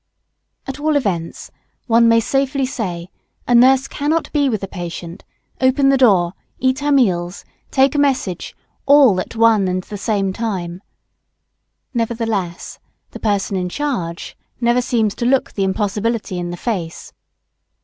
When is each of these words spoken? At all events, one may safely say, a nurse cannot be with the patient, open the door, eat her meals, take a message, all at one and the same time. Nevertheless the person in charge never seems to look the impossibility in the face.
At 0.65 0.79
all 0.79 0.95
events, 0.95 1.51
one 1.85 2.07
may 2.07 2.19
safely 2.19 2.65
say, 2.65 3.09
a 3.47 3.53
nurse 3.53 3.87
cannot 3.87 4.31
be 4.33 4.49
with 4.49 4.61
the 4.61 4.67
patient, 4.67 5.23
open 5.61 5.89
the 5.89 5.95
door, 5.97 6.33
eat 6.57 6.79
her 6.79 6.91
meals, 6.91 7.45
take 7.69 7.93
a 7.93 7.99
message, 7.99 8.55
all 8.87 9.19
at 9.21 9.35
one 9.35 9.67
and 9.67 9.83
the 9.83 9.99
same 9.99 10.33
time. 10.33 10.81
Nevertheless 11.93 12.79
the 13.11 13.19
person 13.19 13.55
in 13.55 13.69
charge 13.69 14.35
never 14.59 14.81
seems 14.81 15.13
to 15.13 15.25
look 15.27 15.51
the 15.53 15.63
impossibility 15.63 16.39
in 16.39 16.49
the 16.49 16.57
face. 16.57 17.13